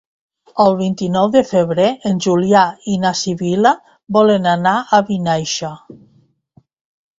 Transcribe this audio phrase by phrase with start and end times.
[0.63, 2.63] El vint-i-nou de febrer en Julià
[2.95, 3.75] i na Sibil·la
[4.19, 5.73] volen anar a Vinaixa.